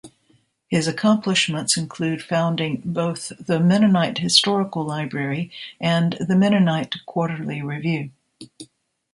[0.67, 8.09] His accomplishments include founding both the Mennonite Historical Library and The Mennonite Quarterly Review.